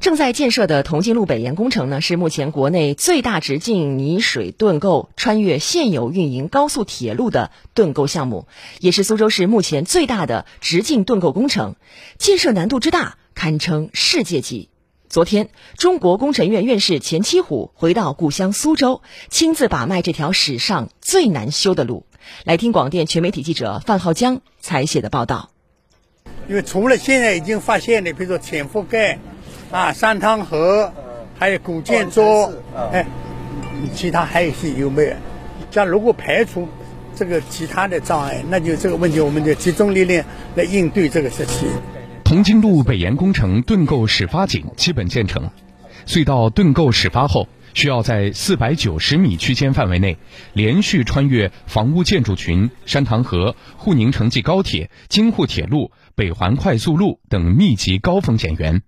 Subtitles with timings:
[0.00, 8.46] 正在建设的铜镜路北延工程呢，是目前国内最大直径泥水盾构穿越现有运营高速铁路的盾构项目，
[8.78, 11.74] 也是苏州市目前最大的直径盾构工程，
[12.16, 14.68] 建设难度之大堪称世界级。
[15.08, 22.06] 昨天，中国工程院院士钱七虎回到故乡苏州，亲自把脉这条史上最难修的路。
[22.44, 25.50] 来听广电全媒体记者范浩江采写的报道。
[26.48, 29.18] 因为除了现在已经发现的，比如说浅覆盖。
[29.70, 30.90] 啊，三汤河，
[31.38, 32.22] 还有古建筑，
[32.90, 33.06] 哎，
[33.94, 35.12] 其他还有一些有没有？
[35.70, 36.66] 像如果排除
[37.14, 40.24] 这个其他的障碍，那就这个问题，我们就集中力量
[40.54, 41.68] 来应对这个事情。
[42.24, 45.50] 铜金路北延工程盾构始发井基本建成，
[46.06, 50.16] 隧道盾构始发后，需要在四百九十米区间范围内，
[50.54, 58.80] 连续穿越房屋建筑群、山塘河、沪宁城际高铁、京沪铁路、北环快速路等密集高风险源。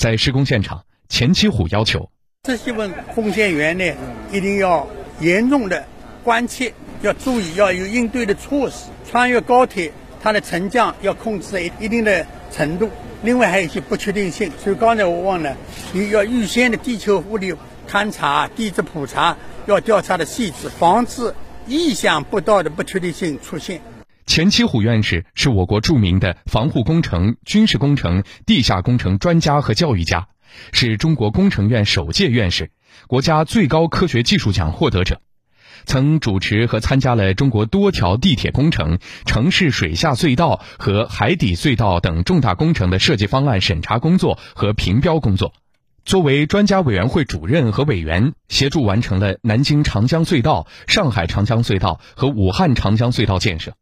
[0.00, 2.10] 在施工现场，钱七虎要求
[2.44, 3.84] 这些问风险源呢，
[4.32, 4.88] 一定要
[5.20, 5.84] 严重的
[6.24, 8.86] 关切，要注意，要有应对的措施。
[9.06, 12.88] 穿越高铁，它的沉降要控制在一定的程度。
[13.22, 15.54] 另外还有一些不确定性，所以刚才我忘了，
[15.92, 17.52] 你要预先的地球物理
[17.86, 19.36] 勘察、地质普查，
[19.66, 21.34] 要调查的细致，防止
[21.66, 23.82] 意想不到的不确定性出现。
[24.30, 30.28] 钱七虎院士是我国著名的防护工程、军事工程、地下工程专家和教育家，
[30.70, 32.70] 是中国工程院首届院士，
[33.08, 35.20] 国家最高科学技术奖获得者，
[35.84, 45.52] 曾主持和参加了中国多条地铁工程、城市水下隧道和海底隧道等重大工程的设计方案审查工作和评标工作。
[46.04, 53.72] 作为专家委员会主任和委员，协助完成了南京长江隧道、上海长江隧道和武汉长江隧道建设。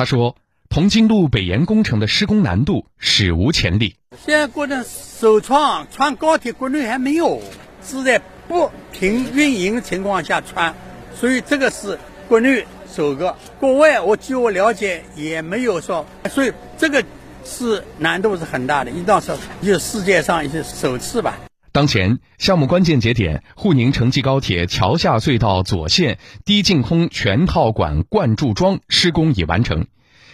[0.00, 0.34] 他说
[0.70, 3.96] ：“铜金路北延工程的施工难度史无前例。
[4.24, 7.42] 现在国内首创穿高铁，国内还没有，
[7.84, 10.74] 是在不停运营情况下穿，
[11.14, 11.98] 所以这个是
[12.30, 13.36] 国内首个。
[13.58, 17.04] 国外我据我了解也没有说，所以这个
[17.44, 21.38] 是难度是很大的，应当说就世界上也是首次吧。”
[21.72, 29.86] 当前项目关键节点沪宁城际高铁桥下隧道左线低净空全套管灌注桩施工已完成，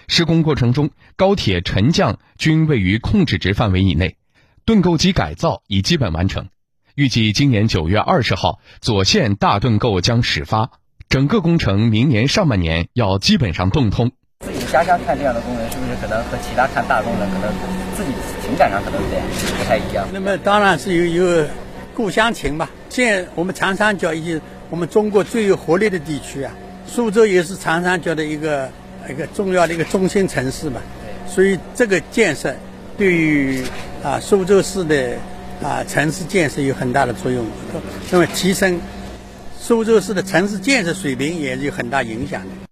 [0.08, 4.16] 施工过程中高铁沉降均位于控制值范围以内，
[4.64, 6.48] 盾构机改造已基本完成，
[6.94, 10.70] 预计今年九月二十号左线大盾构将始发，
[11.10, 14.12] 整个工程明年上半年要基本上动通。
[14.76, 17.50] 家乡看这样的工程，是不是可能和其他看大工程可能
[17.96, 18.10] 自己
[18.44, 19.22] 情感上可能有点
[19.58, 20.06] 不太一样？
[20.12, 21.46] 那么当然是有有
[21.94, 22.68] 故乡情吧。
[22.90, 24.38] 现我们长三角已经
[24.68, 26.52] 我们中国最有活力的地区啊，
[26.86, 28.68] 苏州也是长三角的一个
[29.08, 30.78] 一个重要的一个中心城市嘛。
[31.26, 32.54] 所以这个建设
[32.98, 33.64] 对于
[34.04, 35.14] 啊苏州市的
[35.62, 37.46] 啊城市建设有很大的作用，
[38.10, 38.78] 那么提升
[39.58, 42.65] 苏州市的城市建设水平也是有很大影响的。